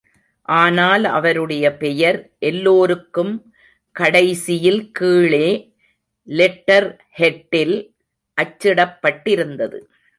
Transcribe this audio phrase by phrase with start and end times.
[0.41, 2.19] ஆனால் அவருடைய பெயர்
[2.39, 3.33] எல்லோருக்கும்
[3.95, 5.47] கடைசியில் கீழே
[6.23, 7.77] லெட்டர் ஹெட் டில்
[8.37, 9.79] அச்சிடப் பட்டிருந்தது.